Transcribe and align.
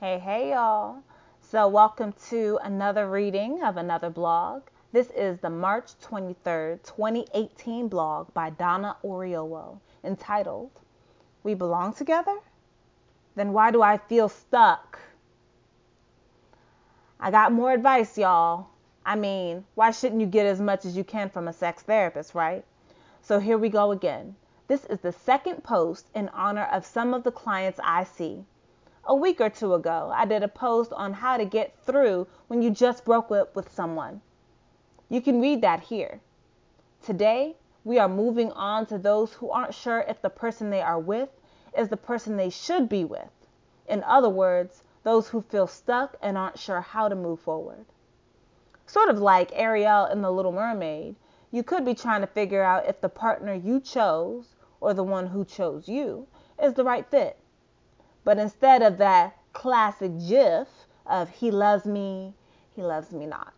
Hey, 0.00 0.18
hey, 0.18 0.52
y'all. 0.52 1.02
So, 1.42 1.68
welcome 1.68 2.14
to 2.30 2.58
another 2.62 3.06
reading 3.06 3.62
of 3.62 3.76
another 3.76 4.08
blog. 4.08 4.62
This 4.92 5.10
is 5.10 5.40
the 5.40 5.50
March 5.50 5.90
23rd, 6.02 6.82
2018 6.84 7.86
blog 7.88 8.32
by 8.32 8.48
Donna 8.48 8.96
Oriowo 9.04 9.78
entitled, 10.02 10.70
We 11.42 11.52
Belong 11.52 11.92
Together? 11.92 12.38
Then 13.36 13.52
Why 13.52 13.70
Do 13.70 13.82
I 13.82 13.98
Feel 13.98 14.30
Stuck? 14.30 14.98
I 17.20 17.30
got 17.30 17.52
more 17.52 17.70
advice, 17.70 18.16
y'all. 18.16 18.68
I 19.04 19.16
mean, 19.16 19.66
why 19.74 19.90
shouldn't 19.90 20.22
you 20.22 20.26
get 20.26 20.46
as 20.46 20.62
much 20.62 20.86
as 20.86 20.96
you 20.96 21.04
can 21.04 21.28
from 21.28 21.46
a 21.46 21.52
sex 21.52 21.82
therapist, 21.82 22.34
right? 22.34 22.64
So, 23.20 23.38
here 23.38 23.58
we 23.58 23.68
go 23.68 23.92
again. 23.92 24.34
This 24.66 24.86
is 24.86 25.00
the 25.00 25.12
second 25.12 25.62
post 25.62 26.06
in 26.14 26.30
honor 26.30 26.64
of 26.72 26.86
some 26.86 27.12
of 27.12 27.22
the 27.22 27.32
clients 27.32 27.78
I 27.84 28.04
see. 28.04 28.46
A 29.10 29.14
week 29.16 29.40
or 29.40 29.50
two 29.50 29.74
ago, 29.74 30.12
I 30.14 30.24
did 30.24 30.44
a 30.44 30.46
post 30.46 30.92
on 30.92 31.14
how 31.14 31.36
to 31.36 31.44
get 31.44 31.76
through 31.84 32.28
when 32.46 32.62
you 32.62 32.70
just 32.70 33.04
broke 33.04 33.32
up 33.32 33.56
with 33.56 33.72
someone. 33.72 34.20
You 35.08 35.20
can 35.20 35.40
read 35.40 35.62
that 35.62 35.80
here. 35.80 36.20
Today, 37.02 37.56
we 37.82 37.98
are 37.98 38.08
moving 38.08 38.52
on 38.52 38.86
to 38.86 38.98
those 38.98 39.32
who 39.32 39.50
aren't 39.50 39.74
sure 39.74 40.02
if 40.02 40.22
the 40.22 40.30
person 40.30 40.70
they 40.70 40.80
are 40.80 41.00
with 41.00 41.28
is 41.76 41.88
the 41.88 41.96
person 41.96 42.36
they 42.36 42.50
should 42.50 42.88
be 42.88 43.04
with. 43.04 43.32
In 43.88 44.04
other 44.04 44.28
words, 44.28 44.84
those 45.02 45.26
who 45.30 45.42
feel 45.42 45.66
stuck 45.66 46.16
and 46.22 46.38
aren't 46.38 46.60
sure 46.60 46.80
how 46.80 47.08
to 47.08 47.16
move 47.16 47.40
forward. 47.40 47.86
Sort 48.86 49.08
of 49.08 49.18
like 49.18 49.50
Ariel 49.54 50.06
in 50.06 50.22
The 50.22 50.30
Little 50.30 50.52
Mermaid, 50.52 51.16
you 51.50 51.64
could 51.64 51.84
be 51.84 51.94
trying 51.94 52.20
to 52.20 52.28
figure 52.28 52.62
out 52.62 52.86
if 52.86 53.00
the 53.00 53.08
partner 53.08 53.54
you 53.54 53.80
chose 53.80 54.54
or 54.80 54.94
the 54.94 55.02
one 55.02 55.26
who 55.26 55.44
chose 55.44 55.88
you 55.88 56.28
is 56.62 56.74
the 56.74 56.84
right 56.84 57.04
fit. 57.10 57.39
But 58.22 58.38
instead 58.38 58.82
of 58.82 58.98
that 58.98 59.36
classic 59.54 60.12
gif 60.28 60.68
of 61.06 61.30
he 61.30 61.50
loves 61.50 61.86
me, 61.86 62.34
he 62.76 62.82
loves 62.82 63.12
me 63.12 63.24
not, 63.24 63.54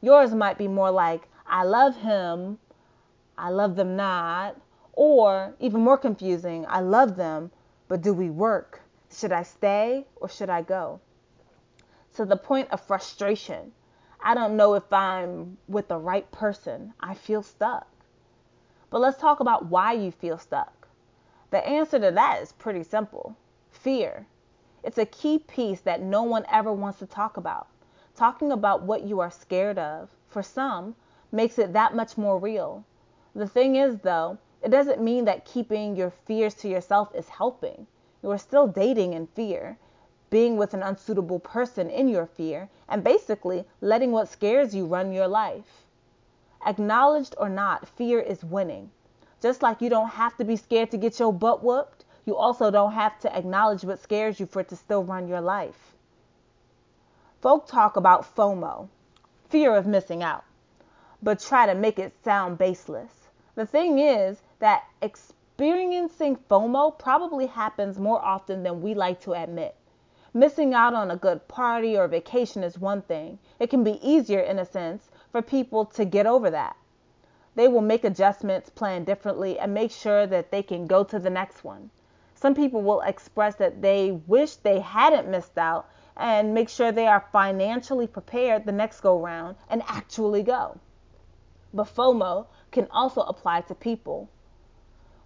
yours 0.00 0.34
might 0.34 0.56
be 0.56 0.68
more 0.68 0.90
like 0.90 1.28
I 1.46 1.64
love 1.64 1.96
him, 1.96 2.58
I 3.36 3.50
love 3.50 3.76
them 3.76 3.96
not, 3.96 4.56
or 4.94 5.54
even 5.60 5.82
more 5.82 5.98
confusing, 5.98 6.64
I 6.68 6.80
love 6.80 7.16
them, 7.16 7.50
but 7.88 8.00
do 8.00 8.14
we 8.14 8.30
work? 8.30 8.80
Should 9.12 9.32
I 9.32 9.42
stay 9.42 10.06
or 10.16 10.28
should 10.28 10.48
I 10.48 10.62
go? 10.62 11.00
To 12.14 12.24
the 12.24 12.36
point 12.36 12.70
of 12.70 12.80
frustration. 12.80 13.72
I 14.22 14.34
don't 14.34 14.56
know 14.56 14.74
if 14.74 14.92
I'm 14.92 15.58
with 15.68 15.88
the 15.88 15.98
right 15.98 16.30
person. 16.30 16.94
I 17.00 17.14
feel 17.14 17.42
stuck. 17.42 17.86
But 18.90 19.00
let's 19.00 19.18
talk 19.18 19.40
about 19.40 19.66
why 19.66 19.92
you 19.92 20.10
feel 20.10 20.38
stuck. 20.38 20.88
The 21.50 21.66
answer 21.66 21.98
to 21.98 22.10
that 22.10 22.42
is 22.42 22.52
pretty 22.52 22.82
simple 22.82 23.36
fear. 23.82 24.26
It's 24.84 24.98
a 24.98 25.06
key 25.06 25.38
piece 25.38 25.80
that 25.80 26.02
no 26.02 26.22
one 26.22 26.44
ever 26.50 26.72
wants 26.72 26.98
to 26.98 27.06
talk 27.06 27.36
about. 27.36 27.66
Talking 28.14 28.52
about 28.52 28.82
what 28.82 29.04
you 29.04 29.20
are 29.20 29.30
scared 29.30 29.78
of, 29.78 30.10
for 30.28 30.42
some, 30.42 30.94
makes 31.32 31.58
it 31.58 31.72
that 31.72 31.94
much 31.94 32.18
more 32.18 32.38
real. 32.38 32.84
The 33.34 33.46
thing 33.46 33.76
is, 33.76 33.98
though, 33.98 34.38
it 34.62 34.70
doesn't 34.70 35.02
mean 35.02 35.24
that 35.24 35.44
keeping 35.44 35.96
your 35.96 36.10
fears 36.10 36.54
to 36.56 36.68
yourself 36.68 37.14
is 37.14 37.28
helping. 37.28 37.86
You 38.22 38.30
are 38.30 38.38
still 38.38 38.66
dating 38.66 39.14
in 39.14 39.26
fear, 39.28 39.78
being 40.28 40.56
with 40.56 40.74
an 40.74 40.82
unsuitable 40.82 41.40
person 41.40 41.88
in 41.88 42.08
your 42.08 42.26
fear, 42.26 42.68
and 42.88 43.02
basically 43.02 43.64
letting 43.80 44.12
what 44.12 44.28
scares 44.28 44.74
you 44.74 44.84
run 44.84 45.12
your 45.12 45.28
life. 45.28 45.86
Acknowledged 46.66 47.34
or 47.38 47.48
not, 47.48 47.88
fear 47.88 48.20
is 48.20 48.44
winning. 48.44 48.90
Just 49.40 49.62
like 49.62 49.80
you 49.80 49.88
don't 49.88 50.10
have 50.10 50.36
to 50.36 50.44
be 50.44 50.56
scared 50.56 50.90
to 50.90 50.98
get 50.98 51.18
your 51.18 51.32
butt 51.32 51.64
whooped, 51.64 51.99
you 52.26 52.36
also 52.36 52.70
don't 52.70 52.92
have 52.92 53.18
to 53.20 53.36
acknowledge 53.36 53.84
what 53.84 54.02
scares 54.02 54.38
you 54.38 54.46
for 54.46 54.60
it 54.60 54.68
to 54.68 54.76
still 54.76 55.02
run 55.02 55.28
your 55.28 55.40
life. 55.40 55.94
Folk 57.40 57.66
talk 57.66 57.96
about 57.96 58.36
FOMO, 58.36 58.88
fear 59.48 59.74
of 59.74 59.86
missing 59.86 60.22
out, 60.22 60.44
but 61.22 61.40
try 61.40 61.66
to 61.66 61.74
make 61.74 61.98
it 61.98 62.12
sound 62.22 62.58
baseless. 62.58 63.28
The 63.54 63.66
thing 63.66 63.98
is 63.98 64.42
that 64.58 64.84
experiencing 65.00 66.36
FOMO 66.36 66.98
probably 66.98 67.46
happens 67.46 67.98
more 67.98 68.20
often 68.20 68.62
than 68.62 68.82
we 68.82 68.94
like 68.94 69.20
to 69.22 69.32
admit. 69.32 69.74
Missing 70.32 70.74
out 70.74 70.94
on 70.94 71.10
a 71.10 71.16
good 71.16 71.48
party 71.48 71.96
or 71.96 72.06
vacation 72.06 72.62
is 72.62 72.78
one 72.78 73.02
thing. 73.02 73.38
It 73.58 73.68
can 73.68 73.82
be 73.82 73.98
easier, 74.06 74.40
in 74.40 74.58
a 74.58 74.64
sense, 74.64 75.10
for 75.32 75.42
people 75.42 75.84
to 75.86 76.04
get 76.04 76.26
over 76.26 76.50
that. 76.50 76.76
They 77.56 77.66
will 77.66 77.80
make 77.80 78.04
adjustments, 78.04 78.70
plan 78.70 79.02
differently, 79.04 79.58
and 79.58 79.74
make 79.74 79.90
sure 79.90 80.26
that 80.26 80.52
they 80.52 80.62
can 80.62 80.86
go 80.86 81.02
to 81.02 81.18
the 81.18 81.30
next 81.30 81.64
one. 81.64 81.90
Some 82.40 82.54
people 82.54 82.80
will 82.80 83.02
express 83.02 83.56
that 83.56 83.82
they 83.82 84.12
wish 84.12 84.56
they 84.56 84.80
hadn't 84.80 85.28
missed 85.28 85.58
out 85.58 85.90
and 86.16 86.54
make 86.54 86.70
sure 86.70 86.90
they 86.90 87.06
are 87.06 87.26
financially 87.32 88.06
prepared 88.06 88.64
the 88.64 88.72
next 88.72 89.02
go 89.02 89.20
round 89.20 89.56
and 89.68 89.82
actually 89.86 90.42
go. 90.42 90.78
But 91.74 91.94
FOMO 91.94 92.46
can 92.70 92.88
also 92.90 93.20
apply 93.20 93.60
to 93.62 93.74
people. 93.74 94.30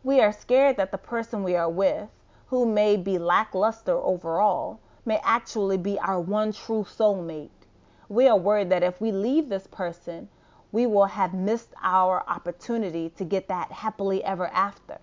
We 0.03 0.21
are 0.21 0.33
scared 0.33 0.77
that 0.77 0.91
the 0.91 0.99
person 0.99 1.45
we 1.45 1.55
are 1.55 1.71
with, 1.71 2.09
who 2.49 2.67
may 2.67 2.97
be 2.97 3.17
lackluster 3.17 3.97
overall, 3.97 4.81
may 5.05 5.21
actually 5.23 5.79
be 5.79 5.97
our 6.01 6.21
one 6.21 6.53
true 6.53 6.83
soulmate. 6.83 7.69
We 8.09 8.27
are 8.27 8.37
worried 8.37 8.71
that 8.71 8.83
if 8.83 9.01
we 9.01 9.13
leave 9.13 9.49
this 9.49 9.69
person, 9.69 10.29
we 10.73 10.85
will 10.85 11.07
have 11.07 11.33
missed 11.33 11.75
our 11.81 12.25
opportunity 12.27 13.09
to 13.11 13.25
get 13.25 13.47
that 13.47 13.71
happily 13.71 14.25
ever 14.25 14.49
after. 14.49 14.99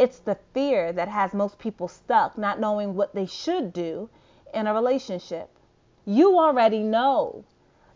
It's 0.00 0.20
the 0.20 0.38
fear 0.54 0.94
that 0.94 1.08
has 1.08 1.34
most 1.34 1.58
people 1.58 1.86
stuck, 1.86 2.38
not 2.38 2.58
knowing 2.58 2.94
what 2.94 3.14
they 3.14 3.26
should 3.26 3.70
do 3.70 4.08
in 4.54 4.66
a 4.66 4.72
relationship. 4.72 5.50
You 6.06 6.38
already 6.38 6.82
know. 6.82 7.44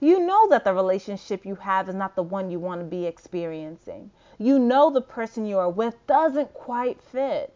You 0.01 0.21
know 0.21 0.47
that 0.51 0.65
the 0.65 0.75
relationship 0.75 1.47
you 1.47 1.55
have 1.55 1.89
is 1.89 1.95
not 1.95 2.15
the 2.15 2.23
one 2.23 2.51
you 2.51 2.59
want 2.59 2.83
to 2.83 2.85
be 2.85 3.07
experiencing. 3.07 4.11
You 4.37 4.59
know 4.59 4.91
the 4.91 5.01
person 5.01 5.47
you 5.47 5.59
are 5.59 5.71
with 5.71 6.07
doesn't 6.07 6.53
quite 6.53 7.01
fit. 7.01 7.55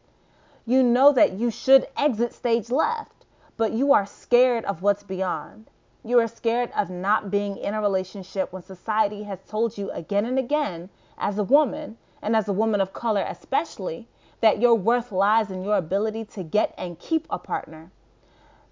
You 0.64 0.82
know 0.82 1.12
that 1.12 1.34
you 1.34 1.50
should 1.50 1.86
exit 1.98 2.32
stage 2.32 2.70
left, 2.70 3.26
but 3.58 3.72
you 3.72 3.92
are 3.92 4.06
scared 4.06 4.64
of 4.64 4.80
what's 4.80 5.02
beyond. 5.02 5.68
You 6.02 6.20
are 6.20 6.26
scared 6.26 6.70
of 6.74 6.88
not 6.88 7.30
being 7.30 7.58
in 7.58 7.74
a 7.74 7.82
relationship 7.82 8.50
when 8.50 8.62
society 8.62 9.24
has 9.24 9.40
told 9.46 9.76
you 9.76 9.90
again 9.90 10.24
and 10.24 10.38
again, 10.38 10.88
as 11.18 11.36
a 11.36 11.44
woman, 11.44 11.98
and 12.22 12.34
as 12.34 12.48
a 12.48 12.52
woman 12.54 12.80
of 12.80 12.94
color 12.94 13.26
especially, 13.28 14.08
that 14.40 14.60
your 14.60 14.74
worth 14.74 15.12
lies 15.12 15.50
in 15.50 15.64
your 15.64 15.76
ability 15.76 16.24
to 16.24 16.42
get 16.42 16.74
and 16.78 16.98
keep 16.98 17.26
a 17.30 17.38
partner, 17.38 17.90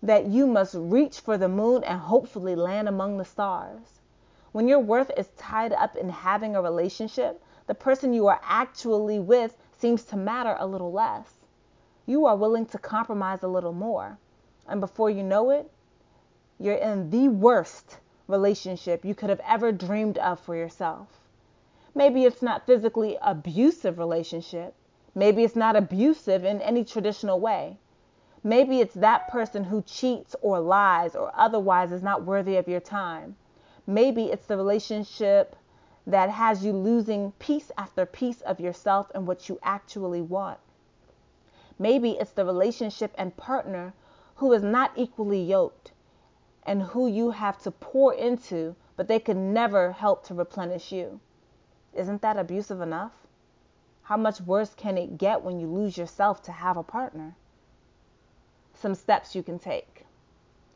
that 0.03 0.27
you 0.27 0.47
must 0.47 0.75
reach 0.77 1.21
for 1.21 1.37
the 1.37 1.49
moon 1.49 1.83
and 1.85 2.01
hopefully 2.01 2.55
land 2.55 2.89
among 2.89 3.19
the 3.19 3.25
stars. 3.25 4.01
When 4.53 4.69
your 4.69 4.79
worth 4.79 5.11
is 5.17 5.29
tied 5.37 5.73
up 5.73 5.97
in 5.97 6.09
having 6.09 6.55
a 6.57 6.63
relationship, 6.63 7.43
the 7.67 7.75
person 7.75 8.13
you 8.13 8.27
are 8.29 8.41
actually 8.45 9.19
with 9.19 9.57
seems 9.77 10.05
to 10.05 10.17
matter 10.17 10.57
a 10.59 10.67
little 10.67 10.93
less. 10.93 11.29
You 12.07 12.27
are 12.27 12.37
willing 12.37 12.67
to 12.67 12.79
compromise 12.79 13.43
a 13.43 13.49
little 13.49 13.73
more. 13.73 14.19
And 14.69 14.81
before 14.81 15.11
you 15.11 15.23
know 15.23 15.51
it, 15.51 15.71
you're 16.59 16.75
in 16.77 17.11
the 17.11 17.29
worst 17.29 17.99
relationship 18.29 19.05
you 19.05 19.15
could 19.15 19.31
have 19.31 19.41
ever 19.47 19.73
dreamed 19.73 20.19
of 20.19 20.41
for 20.41 20.57
yourself. 20.57 21.09
Maybe 21.95 22.25
it's 22.25 22.43
not 22.43 22.67
physically 22.67 23.19
abusive 23.21 23.99
relationship. 23.99 24.75
Maybe 25.17 25.45
it's 25.45 25.57
not 25.57 25.77
abusive 25.77 26.45
in 26.45 26.61
any 26.61 26.85
traditional 26.85 27.41
way. 27.41 27.79
Maybe 28.45 28.81
it's 28.81 28.93
that 28.93 29.29
person 29.29 29.65
who 29.65 29.81
cheats 29.81 30.37
or 30.43 30.61
lies 30.61 31.17
or 31.17 31.33
otherwise 31.35 31.91
is 31.91 32.03
not 32.03 32.25
worthy 32.25 32.57
of 32.57 32.69
your 32.69 32.81
time. 32.81 33.35
Maybe 33.87 34.27
it's 34.27 34.45
the 34.45 34.59
relationship 34.59 35.57
that 36.07 36.29
has 36.29 36.67
you 36.67 36.73
losing 36.73 37.33
piece 37.39 37.73
after 37.79 38.05
piece 38.05 38.43
of 38.43 38.61
yourself 38.61 39.11
and 39.15 39.27
what 39.27 39.49
you 39.49 39.59
actually 39.63 40.21
want. 40.21 40.59
Maybe 41.79 42.11
it's 42.13 42.33
the 42.33 42.45
relationship 42.45 43.15
and 43.17 43.35
partner 43.39 43.95
who 44.35 44.53
is 44.53 44.63
not 44.63 44.93
equally 44.97 45.43
yoked 45.43 45.93
and 46.67 46.83
who 46.83 47.09
you 47.09 47.31
have 47.31 47.57
to 47.63 47.71
pour 47.71 48.13
into, 48.13 48.77
but 48.97 49.09
they 49.09 49.19
can 49.19 49.55
never 49.55 49.93
help 49.93 50.27
to 50.27 50.35
replenish 50.35 50.93
you. 50.93 51.21
Isn't 51.95 52.21
that 52.21 52.37
abusive 52.37 52.83
enough? 52.83 53.26
How 54.07 54.17
much 54.17 54.41
worse 54.41 54.75
can 54.75 54.99
it 54.99 55.19
get 55.19 55.43
when 55.43 55.61
you 55.61 55.67
lose 55.67 55.97
yourself 55.97 56.43
to 56.43 56.53
have 56.53 56.77
a 56.77 56.83
partner? 56.83 57.37
Some 58.75 58.95
steps 58.95 59.35
you 59.35 59.43
can 59.43 59.59
take. 59.59 60.07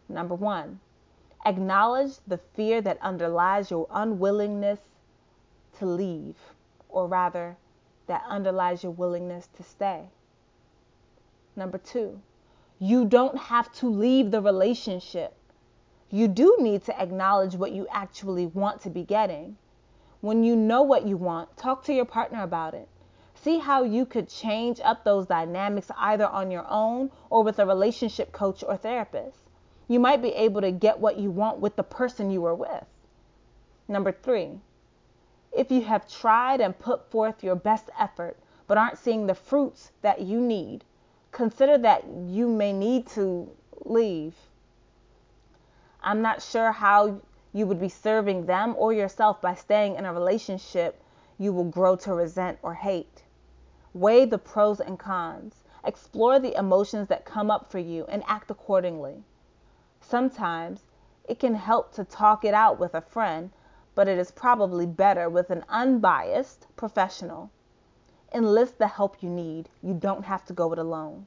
Number 0.08 0.34
one, 0.34 0.80
acknowledge 1.44 2.18
the 2.26 2.38
fear 2.38 2.80
that 2.82 3.00
underlies 3.02 3.70
your 3.70 3.86
unwillingness 3.90 4.80
to 5.78 5.86
leave, 5.86 6.36
or 6.88 7.06
rather, 7.06 7.56
that 8.06 8.22
underlies 8.28 8.82
your 8.82 8.92
willingness 8.92 9.48
to 9.56 9.62
stay. 9.62 10.10
Number 11.56 11.78
two, 11.78 12.20
you 12.78 13.04
don't 13.04 13.38
have 13.38 13.72
to 13.74 13.88
leave 13.88 14.30
the 14.30 14.40
relationship 14.40 15.34
you 16.12 16.26
do 16.26 16.56
need 16.58 16.82
to 16.84 17.00
acknowledge 17.00 17.54
what 17.54 17.70
you 17.70 17.86
actually 17.90 18.46
want 18.46 18.82
to 18.82 18.90
be 18.90 19.04
getting. 19.04 19.56
When 20.20 20.42
you 20.42 20.56
know 20.56 20.82
what 20.82 21.06
you 21.06 21.16
want, 21.16 21.56
talk 21.56 21.84
to 21.84 21.94
your 21.94 22.04
partner 22.04 22.42
about 22.42 22.74
it. 22.74 22.88
See 23.42 23.58
how 23.58 23.84
you 23.84 24.04
could 24.04 24.28
change 24.28 24.80
up 24.84 25.02
those 25.02 25.26
dynamics 25.26 25.90
either 25.96 26.26
on 26.26 26.50
your 26.50 26.66
own 26.68 27.10
or 27.30 27.42
with 27.42 27.58
a 27.58 27.64
relationship 27.64 28.32
coach 28.32 28.62
or 28.62 28.76
therapist. 28.76 29.38
you 29.88 29.98
might 29.98 30.22
be 30.22 30.28
able 30.34 30.60
to 30.60 30.70
get 30.70 31.00
what 31.00 31.18
you 31.18 31.30
want 31.32 31.58
with 31.58 31.74
the 31.74 31.82
person 31.82 32.30
you 32.30 32.40
were 32.40 32.54
with. 32.54 32.84
Number 33.88 34.12
three, 34.12 34.60
if 35.50 35.70
you 35.72 35.82
have 35.82 36.08
tried 36.08 36.60
and 36.60 36.78
put 36.78 37.10
forth 37.10 37.42
your 37.42 37.56
best 37.56 37.90
effort 37.98 38.36
but 38.68 38.78
aren't 38.78 38.98
seeing 38.98 39.26
the 39.26 39.34
fruits 39.34 39.90
that 40.02 40.20
you 40.20 40.40
need, 40.40 40.84
consider 41.32 41.76
that 41.78 42.04
you 42.06 42.46
may 42.46 42.72
need 42.72 43.08
to 43.08 43.50
leave. 43.84 44.36
I'm 46.02 46.22
not 46.22 46.40
sure 46.40 46.70
how 46.70 47.20
you 47.52 47.66
would 47.66 47.80
be 47.80 47.88
serving 47.88 48.46
them 48.46 48.76
or 48.78 48.92
yourself 48.92 49.40
by 49.40 49.54
staying 49.56 49.96
in 49.96 50.04
a 50.04 50.12
relationship 50.14 51.02
you 51.36 51.52
will 51.52 51.64
grow 51.64 51.96
to 51.96 52.14
resent 52.14 52.58
or 52.62 52.74
hate. 52.74 53.24
Weigh 53.92 54.24
the 54.24 54.38
pros 54.38 54.78
and 54.78 55.00
cons. 55.00 55.64
Explore 55.82 56.38
the 56.38 56.56
emotions 56.56 57.08
that 57.08 57.24
come 57.24 57.50
up 57.50 57.66
for 57.66 57.80
you 57.80 58.04
and 58.06 58.22
act 58.26 58.48
accordingly. 58.48 59.24
Sometimes 60.00 60.84
it 61.24 61.40
can 61.40 61.56
help 61.56 61.92
to 61.94 62.04
talk 62.04 62.44
it 62.44 62.54
out 62.54 62.78
with 62.78 62.94
a 62.94 63.00
friend, 63.00 63.50
but 63.96 64.06
it 64.06 64.16
is 64.16 64.30
probably 64.30 64.86
better 64.86 65.28
with 65.28 65.50
an 65.50 65.64
unbiased 65.68 66.68
professional. 66.76 67.50
Enlist 68.32 68.78
the 68.78 68.86
help 68.86 69.22
you 69.22 69.28
need. 69.28 69.68
You 69.82 69.94
don't 69.94 70.24
have 70.24 70.44
to 70.44 70.52
go 70.52 70.72
it 70.72 70.78
alone. 70.78 71.26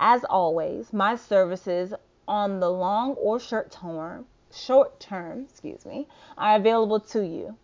As 0.00 0.24
always, 0.24 0.92
my 0.92 1.14
services 1.14 1.94
on 2.26 2.58
the 2.58 2.70
long 2.70 3.14
or 3.14 3.38
short 3.38 3.70
term, 3.70 4.26
short 4.50 4.98
term, 4.98 5.46
excuse 5.48 5.86
me, 5.86 6.08
are 6.36 6.56
available 6.56 6.98
to 6.98 7.24
you 7.24 7.56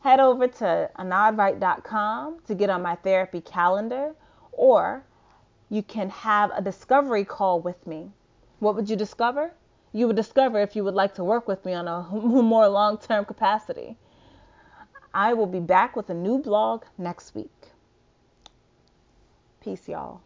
head 0.00 0.20
over 0.20 0.46
to 0.46 0.90
annodright.com 0.98 2.38
to 2.46 2.54
get 2.54 2.70
on 2.70 2.82
my 2.82 2.94
therapy 2.96 3.40
calendar, 3.40 4.14
or 4.52 5.04
you 5.68 5.82
can 5.82 6.10
have 6.10 6.50
a 6.54 6.62
discovery 6.62 7.24
call 7.24 7.60
with 7.60 7.86
me. 7.86 8.10
What 8.58 8.74
would 8.74 8.88
you 8.88 8.96
discover? 8.96 9.52
You 9.92 10.06
would 10.06 10.16
discover 10.16 10.60
if 10.60 10.76
you 10.76 10.84
would 10.84 10.94
like 10.94 11.14
to 11.14 11.24
work 11.24 11.48
with 11.48 11.64
me 11.64 11.72
on 11.74 11.88
a 11.88 12.02
more 12.12 12.68
long 12.68 12.98
term 12.98 13.24
capacity. 13.24 13.96
I 15.14 15.34
will 15.34 15.46
be 15.46 15.60
back 15.60 15.96
with 15.96 16.10
a 16.10 16.14
new 16.14 16.38
blog 16.38 16.84
next 16.96 17.34
week. 17.34 17.50
Peace, 19.60 19.88
y'all. 19.88 20.20